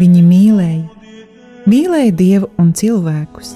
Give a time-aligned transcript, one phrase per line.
[0.00, 0.84] Viņi mīlēja,
[1.68, 3.54] mīlēja Dievu un cilvēkus.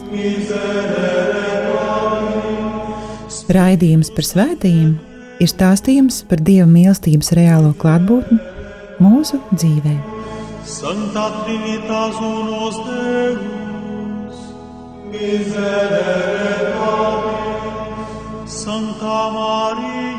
[3.57, 4.97] Raidījums par svētījumiem
[5.41, 8.39] ir stāstījums par Dieva mīlestības reālo klātbūtni
[9.03, 9.97] mūsu dzīvē.
[10.67, 14.41] Santa Trinitas unos Deus,
[15.13, 16.57] miserere
[18.47, 20.16] Santa Maria.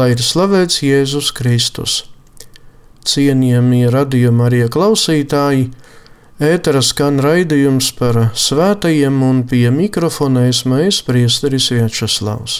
[0.00, 2.06] Lai ir slavēts Jēzus Kristus.
[3.04, 5.70] Cienījamie radījuma arī klausītāji,
[6.40, 12.54] ētera skan raidījums par svētajiem un pie mikrofona esmu es priesteris Viečeslavs.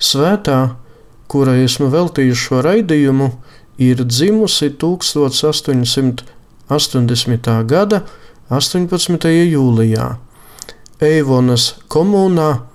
[0.00, 0.60] Svētā,
[1.28, 3.28] kurai esmu veltījis šo raidījumu,
[3.76, 6.24] ir dzimusi 1880.
[7.68, 7.98] gada
[8.48, 9.28] 18.
[9.28, 10.16] jūlijā
[11.00, 12.69] Eivonas komunā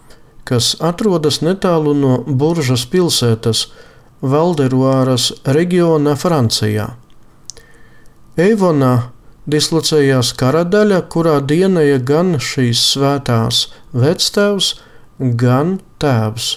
[0.46, 3.68] kas atrodas netālu no Buržas pilsētas,
[4.26, 6.94] Valderuāras reģionā Francijā.
[8.40, 8.94] Eivonā
[9.50, 14.72] dislocējās karadaļa, kurā dienēja gan šīs svētās vectēvs,
[15.20, 16.48] gan tēvs.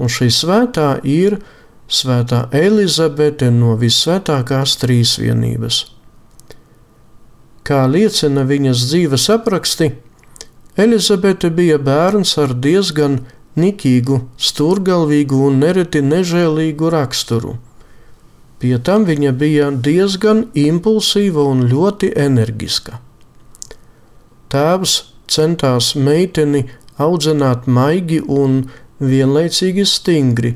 [0.00, 1.38] Un šī svētā ir
[1.86, 5.84] Svētā Elizabete no visvētākās trīsvienības.
[7.66, 9.92] Kā liecina viņas dzīves apraksti,
[10.76, 13.22] Elizabete bija bērns ar diezgan
[13.56, 17.56] nikīgu, stūrgalvīgu un nereti nežēlīgu raksturu.
[18.60, 23.00] Pie tam viņa bija diezgan impulsīva un ļoti enerģiska.
[24.52, 24.96] Tēvs
[25.32, 26.66] centās meiteni
[27.00, 28.62] audzināt maigi un
[29.00, 30.54] vienlaicīgi stingri,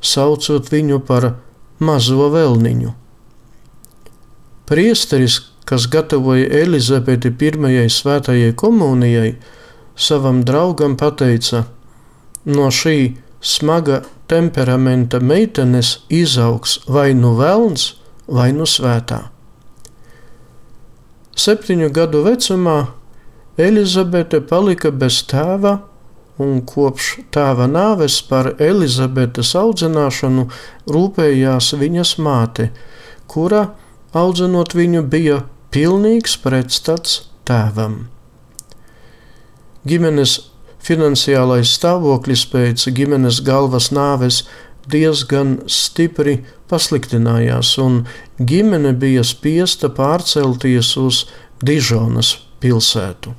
[0.00, 1.30] saucot viņu par
[1.78, 2.92] mazo vēlniņu.
[4.70, 9.32] Priesteris, kas gatavoja Elizabeti pirmajai svētajai komunijai,
[10.00, 11.64] savam draugam pateica:
[12.44, 17.94] No šī smaga temperamenta meitenes izaugs vai nu velns,
[18.26, 19.26] vai nu svētā.
[21.36, 22.78] Septiņu gadu vecumā
[23.60, 25.78] Elizabete palika bez tēva,
[26.40, 30.46] un kopš tēva nāves par Elizabetes audzināšanu
[30.88, 32.70] rūpējās viņas māte,
[33.28, 33.66] kura,
[34.16, 35.42] audzinot viņu, bija
[35.74, 38.06] pilnīgs pretstats tēvam.
[39.88, 40.36] Ģimenes
[40.84, 44.42] finansiālais stāvoklis pēc ģimenes galvas nāves
[44.90, 46.40] diezgan stipri
[46.70, 48.02] pasliktinājās, un
[48.36, 51.24] ģimene bija spiesta pārcelties uz
[51.64, 53.32] Dižonas pilsētu.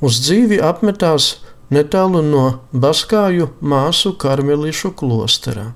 [0.00, 1.40] Uz dzīvi apmetās
[1.70, 5.70] netālu no Baskāju māsu karmelišu klosterā.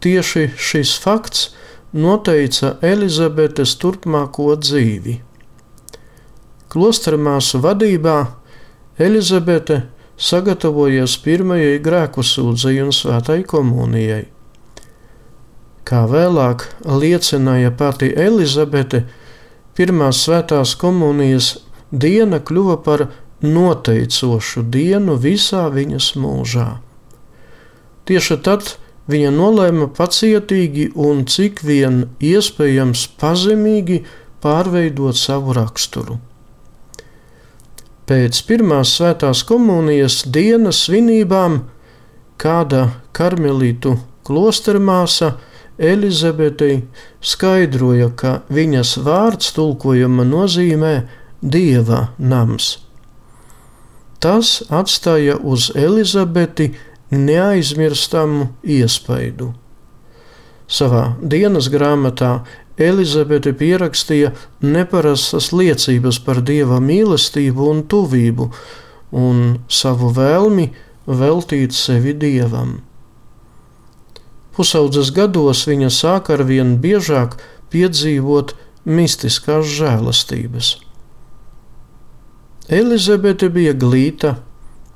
[0.00, 1.48] Tieši šis fakts
[1.92, 5.20] noteica Elizabetes turpmāko dzīvi.
[6.68, 8.16] Klostra māsu vadībā
[8.98, 9.82] Elizabete
[10.16, 14.24] sagatavojies pirmajai grēku sūdzei un svētai komunijai.
[15.86, 19.04] Kā vēlāk liecināja pati Elizabete,
[19.78, 21.52] pirmās svētās komunijas
[21.92, 23.06] diena kļuva par
[23.44, 26.68] noteicošu dienu visā viņas mūžā.
[28.06, 28.72] Tieši tad
[29.10, 34.02] viņa nolēma pacietīgi un cik vien iespējams pazemīgi
[34.42, 36.18] pārveidot savu raksturu.
[38.06, 41.58] Pēc pirmās svētās komunijas dienas svinībām
[42.38, 42.84] kāda
[43.16, 45.32] karmelītu klostermāsa
[45.76, 46.84] Elizabetei
[47.20, 50.94] skaidroja, ka viņas vārds tulkojuma nozīmē
[51.42, 52.76] Dieva nams.
[54.22, 56.70] Tas atstāja uz Elizabeti
[57.10, 59.50] neaizmirstamu iespaidu.
[60.66, 62.40] Savā dienas grāmatā
[62.76, 68.50] Elizabete pierakstīja neparastas liecības par dieva mīlestību un tuvību
[69.16, 69.40] un
[69.72, 70.66] savu vēlmi
[71.06, 72.80] veltīt sevi dievam.
[74.56, 77.38] Pusaudzes gados viņa sāk ar vien biežāk
[77.72, 80.76] piedzīvot mistiskās žēlastības.
[82.68, 84.36] Elizabete bija glīta,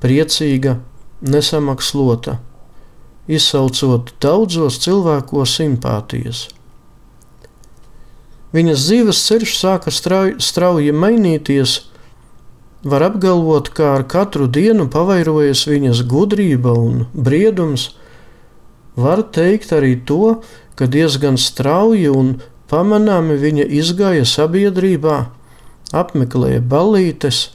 [0.03, 0.77] priecīga,
[1.21, 2.39] nesamakslota,
[3.31, 6.49] izsaucot daudzos cilvēkos simpātijas.
[8.51, 11.77] Viņas dzīves ceļš sāka strauji, mainīties.
[12.83, 17.91] Var apgalvot, ka ar katru dienu pavairojas viņas gudrība un briedums.
[18.99, 20.41] Var teikt arī to,
[20.75, 22.33] ka diezgan strauji un
[22.71, 25.21] pamanāmi viņa izgāja sabiedrībā,
[25.95, 27.45] apmeklēja ballītes.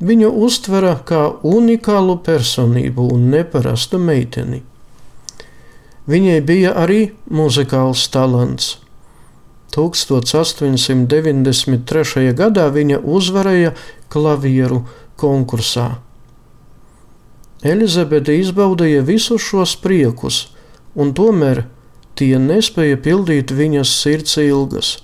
[0.00, 4.62] Viņu uztvera kā unikālu personību un neparastu meiteni.
[6.06, 8.76] Viņai bija arī muzikāls talants.
[9.76, 12.32] 1893.
[12.34, 13.72] gadā viņa uzvarēja
[14.08, 14.88] klavieru
[15.20, 16.00] konkursā.
[17.66, 20.46] Elizabete izbaudīja visus šos priekus,
[20.94, 21.64] un tomēr
[22.16, 24.98] tie nespēja pildīt viņas sirds ilgas.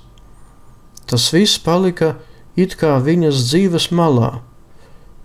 [1.09, 2.15] Tas viss palika
[2.57, 4.41] it kā viņas dzīves malā,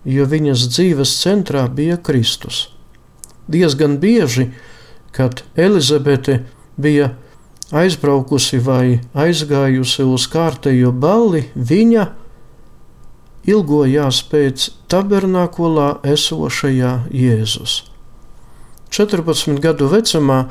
[0.04, 2.68] jo viņas dzīves centrā bija Kristus.
[3.48, 4.50] Diezgan bieži,
[5.12, 6.42] kad Elizabete
[6.76, 7.14] bija
[7.74, 12.06] aizbraukusi vai aizgājusi uz kārtējo balli, viņa
[13.48, 17.82] ilgojās pēc tabernakulā esošajā Jēzus.
[18.90, 20.46] 14 gadu vecumā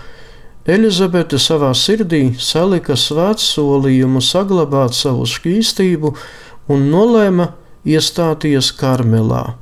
[0.68, 6.12] Elizabete savā sirdī salika svēts solījumu saglabāt savu šķīstību
[6.74, 7.54] un nolēma
[7.88, 9.56] iestāties Karmelā.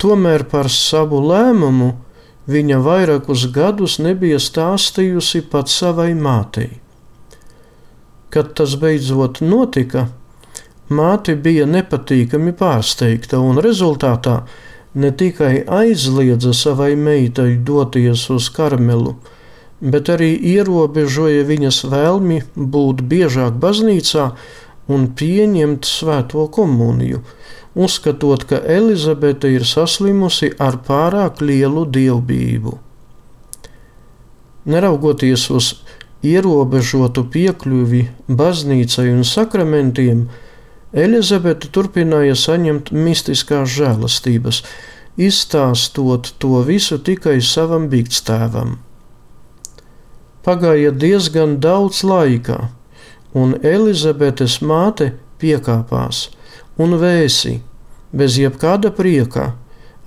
[0.00, 1.90] Tomēr par savu lēmumu
[2.50, 6.70] viņa vairākus gadus nebija stāstījusi pat savai mātei.
[8.30, 10.08] Kad tas beidzot notika,
[10.90, 14.40] māte bija nepatīkami pārsteigta un rezultātā
[14.94, 19.14] ne tikai aizliedza savai meitai doties uz karmelu,
[19.80, 24.30] bet arī ierobežoja viņas vēlmi būt biežāk baznīcā
[24.90, 27.22] un pieņemt svēto komuniju
[27.74, 32.76] uzskatot, ka Elizabete ir saslimusi ar pārāk lielu dievbijību.
[34.70, 35.72] Neraugoties uz
[36.26, 40.28] ierobežotu piekļuvi baznīcai un sakramentiem,
[40.90, 44.64] Elizabete turpināja saņemt mistiskās žēlastības,
[45.20, 48.80] izstāstot to visu tikai savam bīgstēvam.
[50.42, 52.72] Pagāja diezgan daudz laika,
[53.36, 56.26] un Elizabetes māte piekāpās–
[56.80, 57.58] un vēsi,
[58.16, 59.52] bez jebkāda prieka,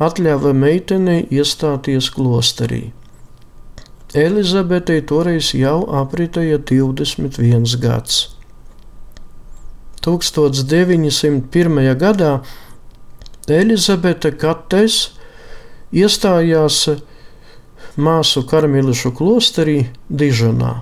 [0.01, 2.83] atļāva meitenei iestāties klosterī.
[4.13, 8.27] Elizabetei toreiz jau apritēja 21 gads.
[10.03, 11.95] 1901.
[11.97, 12.33] gadā
[13.47, 14.97] Elizabete Kates
[15.95, 16.77] iestājās
[17.95, 19.77] māsu karmelišu klosterī
[20.09, 20.73] Dižonā.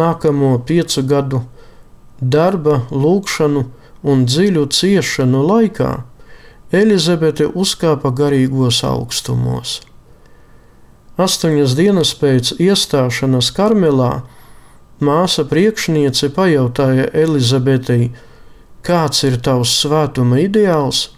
[0.00, 1.42] Nākamo piecu gadu
[2.20, 3.66] darba, lūkšanu
[4.02, 5.90] un dziļu ciešanu laikā
[6.70, 9.80] Elizabete uzkāpa garīgos augstumos.
[11.20, 14.12] Astoņas dienas pēc iestāšanās Karmelā
[15.02, 18.12] māsa priekšniece pajautāja Elizabetei,
[18.86, 21.08] kāds ir tavs svētuma ideāls?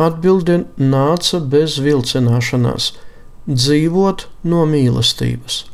[0.00, 2.92] Atbilde nāca bez vilcināšanās-
[3.62, 5.69] dzīvot no mīlestības.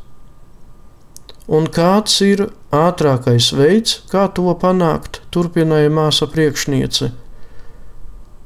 [1.47, 7.13] Un kāds ir ātrākais veids, kā to panākt, turpināja māsa priekšniece.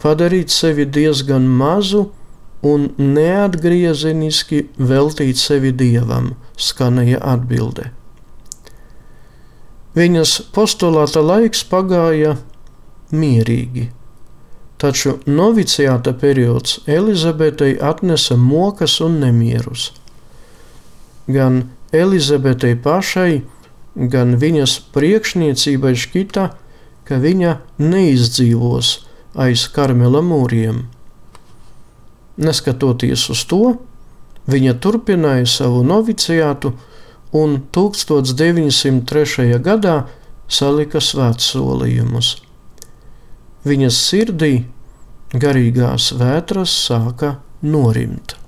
[0.02, 2.12] Padarīt sevi diezgan mazu
[2.62, 7.90] un neatgriezeniski veltīt sevi dievam, skanēja atbilde.
[9.98, 12.38] Viņas postulāta laiks pagāja
[13.12, 13.90] mierīgi,
[14.80, 19.90] taču noviciāta periods Elizabetei atnesa mokas un nemierus.
[21.28, 23.42] Gan Elizabetei pašai,
[23.96, 26.46] gan viņas priekšniecībai šķita,
[27.04, 28.92] ka viņa neizdzīvos
[29.36, 30.86] aiz karmela mūriem.
[32.42, 33.76] Neskatoties uz to,
[34.48, 36.74] viņa turpināja savu noviciātu
[37.36, 39.60] un 1903.
[39.64, 39.98] gadā
[40.52, 42.36] salika svētsolījumus.
[43.68, 44.54] Viņas sirdī
[45.32, 48.41] garīgās vētras sāka norimt.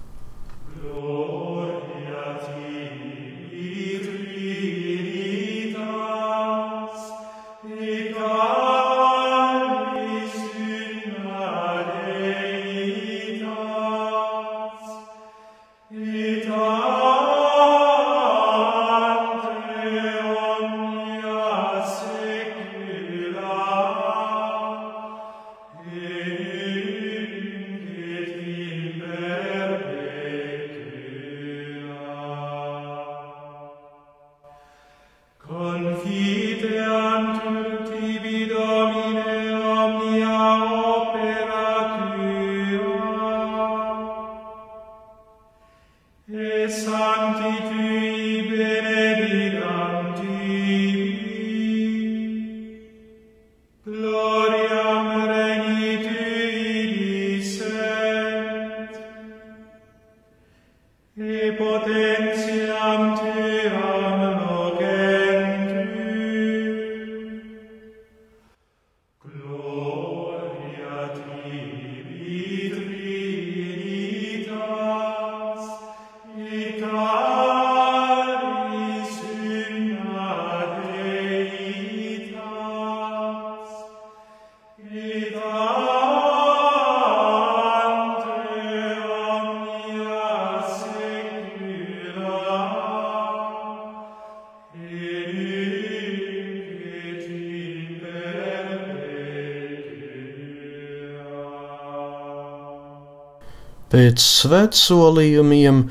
[103.94, 105.84] Pēc svētsolījumiem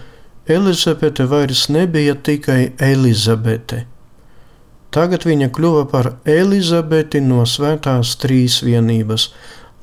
[0.51, 3.85] Elizabete vairs nebija tikai Elizabete.
[4.91, 9.29] Tagad viņa kļuva par Elizabeti no Svētās Trīsvienības,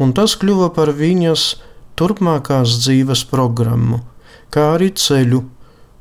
[0.04, 1.46] un tas kļuva par viņas
[1.96, 4.02] turpmākās dzīves programmu,
[4.52, 5.42] kā arī ceļu,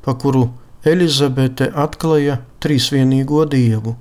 [0.02, 0.48] pa kuru
[0.82, 3.94] Elizabete atklāja trīsvienīgo dievu.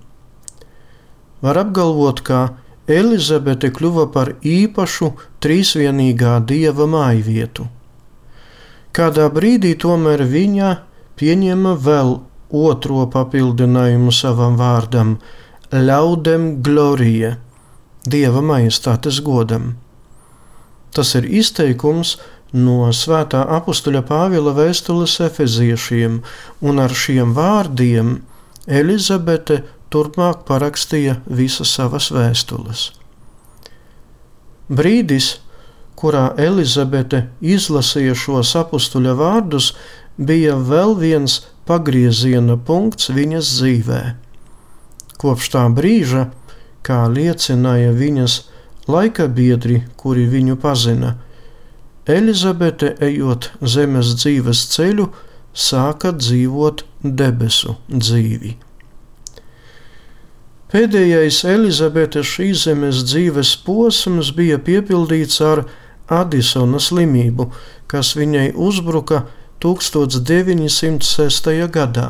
[1.45, 2.43] Var apgalvot, ka
[2.89, 7.76] Elizabete kļuva par īpašu trīsvienīgā dieva mājvietu.
[8.97, 10.69] Kādā brīdī tomēr viņa
[11.21, 12.15] pieņēma vēl
[12.49, 15.17] otro papildinājumu savam vārdam-
[15.89, 17.35] ļaudem glorija,
[18.09, 19.75] dieva majestātes godam.
[20.91, 22.15] Tas ir izteikums
[22.53, 26.21] no svētā apstuļa Pāvila vēstules efeziešiem,
[26.61, 28.21] un ar šiem vārdiem
[28.67, 32.91] Elizabete turpmāk parakstīja visas savas vēstules.
[34.69, 35.37] Brīdis,
[35.97, 39.71] kurā Elizabete izlasīja šos apstuļa vārdus,
[40.17, 44.01] bija vēl viens pagrieziena punkts viņas dzīvē.
[45.17, 46.27] Kopš tā brīža,
[46.85, 48.41] kā liecināja viņas
[48.87, 51.15] laika biedri, kuri viņu pazina,
[52.07, 55.09] Elizabete, ejot zemes dzīves ceļu,
[55.51, 58.53] sāka dzīvot debesu dzīvi.
[60.71, 65.65] Pēdējais Elizabetes šīs zemes dzīves posms bija piepildīts ar
[66.07, 67.49] Adisona slimību,
[67.87, 69.25] kas viņai uzbruka
[69.63, 71.51] 1906.
[71.73, 72.07] gadā.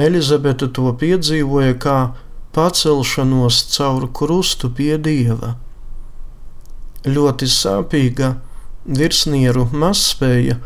[0.00, 1.98] Elizabete to piedzīvoja kā
[2.54, 5.56] pacelšanos caur krustu pie dieva.
[7.04, 8.34] Ļoti sāpīga
[8.84, 10.58] virsnieru mazspēja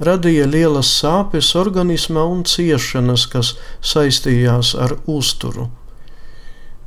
[0.00, 5.68] radīja lielas sāpes organismā un ciešanas, kas saistījās ar uzturu.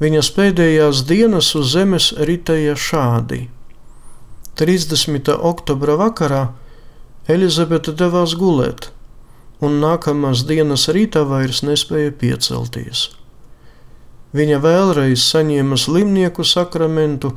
[0.01, 3.45] Viņas pēdējās dienas uz zemes ritēja šādi.
[4.55, 5.33] 30.
[5.41, 6.43] oktobra vakarā
[7.25, 8.91] Elizabete devās gulēt,
[9.65, 13.07] un nākamās dienas rītā vairs nespēja piecelties.
[14.37, 17.33] Viņa vēlreiz saņēma slimnieku sakramentu,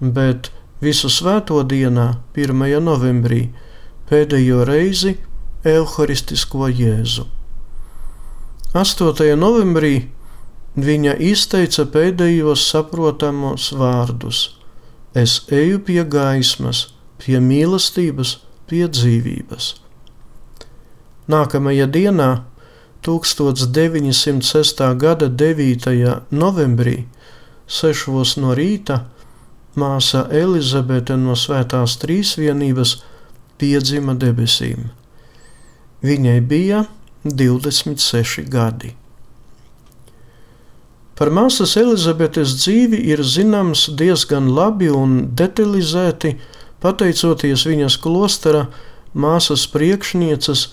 [0.00, 0.50] bet
[0.82, 2.66] visu svēto dienā, 1.
[2.82, 3.44] novembrī,
[4.10, 5.16] pēdējo reizi
[5.62, 7.28] Euharistisko Jēzu.
[8.74, 9.34] 8.
[9.38, 9.94] novembrī
[10.74, 14.56] viņa izteica pēdējos saprotamos vārdus:
[15.16, 16.90] Es eju pie gaismas,
[17.22, 18.34] pie mīlestības,
[18.68, 19.70] pie dzīvības.
[21.32, 22.28] Nākamajā dienā,
[23.06, 24.82] 1906.
[25.00, 25.88] gada 9.
[26.30, 27.06] novembrī,
[27.66, 28.36] 6.
[28.42, 28.98] no rīta,
[29.78, 32.98] māsa Elizabete no Svētās Trīsvienības
[33.56, 34.90] piedzima debesīm.
[36.04, 36.84] Viņai bija
[37.24, 38.92] 26 gadi.
[41.16, 46.34] Par māsas Elizabetes dzīvi ir zināms diezgan labi un detalizēti,
[46.84, 48.66] pateicoties viņas klostera
[49.16, 50.66] māsas priekšnieces,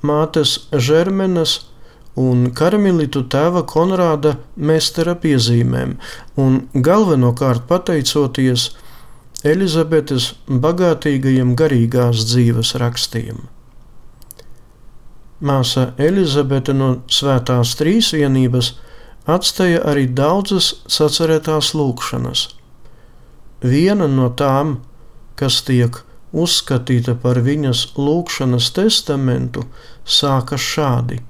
[0.00, 1.58] mātes Žermenes
[2.16, 5.96] un karmelitu tēva Konrāda Mestera piezīmēm,
[6.40, 8.70] un galvenokārt pateicoties
[9.44, 13.48] Elizabetes bagātīgajiem garīgās dzīves rakstiem.
[15.40, 18.74] Māsa Elizabete no Svētās Trīsvienības
[19.26, 22.46] atstāja arī daudzas sacerētās lūkšanas.
[23.60, 24.78] Viena no tām,
[25.36, 26.00] kas tiek
[26.32, 29.66] uzskatīta par viņas lūkšanas testamentu,
[30.04, 31.20] sākas šādi: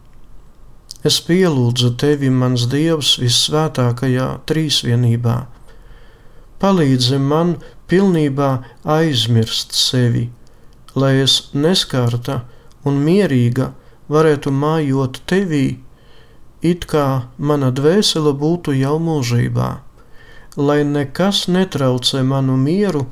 [1.02, 5.36] Es pielūdzu tevi, mans Dievs, vissvētākajā trīsvienībā.
[6.60, 7.54] Palīdzi man
[7.88, 8.50] pilnībā
[8.84, 10.26] aizmirst sevi,
[10.94, 12.42] lai es neskarta
[12.84, 13.70] un mierīga
[14.12, 15.78] varētu mājot tevī,
[16.62, 17.06] it kā
[17.38, 19.70] mana dvēsele būtu jau mūžībā,
[20.56, 23.06] lai nekas netraucē manu mieru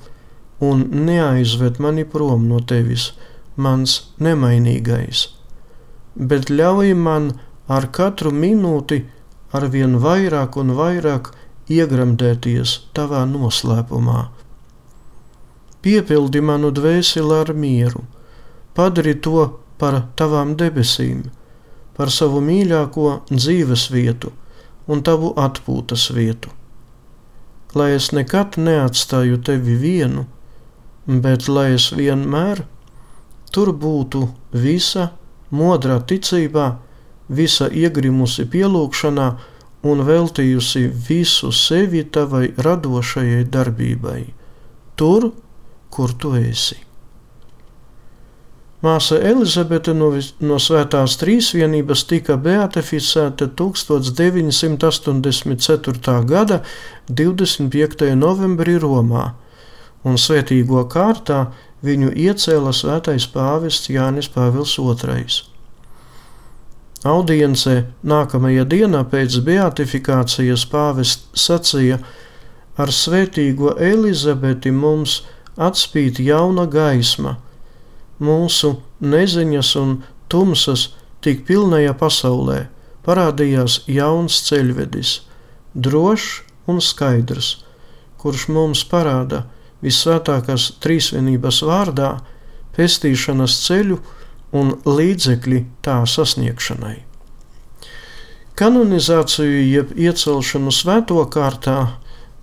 [0.61, 3.12] un neaizved mani prom no tevis,
[3.57, 5.28] mans nemainīgais,
[6.14, 7.33] bet ļauj man
[7.69, 9.05] ar katru minūti
[9.52, 11.33] arvien vairāk un vairāk
[11.73, 14.29] iegremdēties tavā noslēpumā.
[15.85, 18.05] Piepildi manu dvēseli ar mieru,
[18.75, 19.46] padari to
[19.79, 21.29] par tavām debesīm,
[21.98, 24.32] par savu mīļāko dzīves vietu
[24.88, 26.52] un tavu atpūtas vietu.
[27.76, 30.24] Lai es nekad neatstāju tevi vienu,
[31.06, 32.62] bet lai es vienmēr
[33.52, 35.11] tur būtu visa
[35.50, 36.68] modrā ticībā,
[37.28, 39.28] visa iegrimusi pielūgšanā
[39.88, 44.20] un veltījusi visu sevi tavai radošajai darbībai,
[44.96, 45.32] tur,
[45.90, 46.88] kur tu esi.
[48.79, 56.23] Māsa Elizabete no, no Svētās Trīsvienības tika beatificēta 1984.
[56.31, 56.62] gada
[57.11, 58.14] 25.
[58.14, 59.35] novembrī Romā,
[60.07, 61.51] un svētīgo kārtā
[61.83, 65.27] viņu iecēla svētais pāvests Jānis Pāvils II.
[67.03, 71.99] Audiencē nākamajā dienā pēc beatifikācijas pāvests sacīja:
[72.79, 75.27] Ar svētīgo Elizabeti mums
[75.59, 77.43] atspīd jauna gaisma
[78.22, 79.94] mūsu neziņas un
[80.28, 80.88] tumsas
[81.24, 82.66] tik pilnajā pasaulē
[83.07, 85.14] parādījās jauns ceļvedis,
[85.74, 87.54] drošs un skaidrs,
[88.20, 89.46] kurš mums parāda
[89.85, 92.16] visvētākās trīsvienības vārdā
[92.76, 93.98] pestīšanas ceļu
[94.59, 96.96] un līdzekļi tā sasniegšanai.
[98.59, 101.78] Kanonizāciju jeb iecelšanu svēto kārtā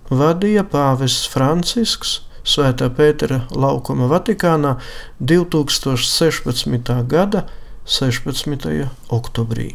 [0.08, 4.76] vadīja pāvests Francisks Svētā Pētera laukuma Vatikānā
[5.18, 6.92] 2016.
[7.10, 7.42] gada
[7.86, 8.86] 16.
[9.10, 9.72] oktobrī.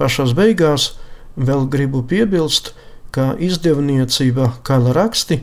[0.00, 0.94] Pašās beigās
[1.36, 2.72] vēl gribu piebilst,
[3.12, 5.42] ka izdevniecība Kala raksti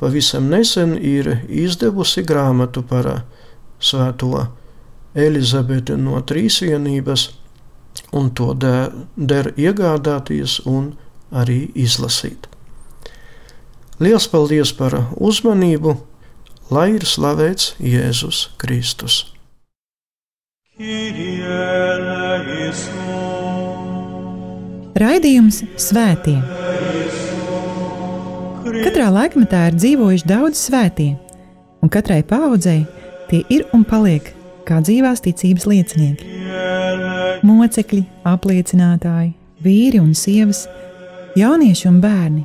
[0.00, 3.10] pavisam nesen ir izdevusi grāmatu par
[3.76, 4.46] Svēto
[5.12, 7.28] Elizabeti no Trīsvienības,
[8.16, 10.94] un to der, der iegādāties un
[11.32, 12.48] arī izlasīt.
[13.96, 15.94] Lielas paldies par uzmanību,
[16.68, 19.14] lai ir slavēts Jēzus Kristus.
[25.00, 26.34] Raidījums Svētie.
[28.84, 31.14] Katrā laikmetā ir dzīvojuši daudz svētie,
[31.80, 32.82] un katrai paudzei
[33.30, 34.28] tie ir un paliek
[34.68, 36.28] kā dzīvās ticības liecinieki.
[37.48, 39.32] Mocekļi, apliecinātāji,
[39.64, 40.66] vīri un sievas,
[41.40, 42.44] jaunieši un bērni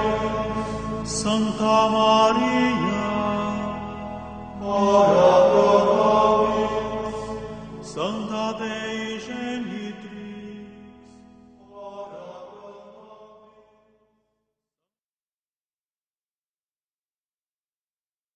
[1.21, 3.05] Santa Maria,
[4.59, 8.90] ora pro nobis, Santa Dei,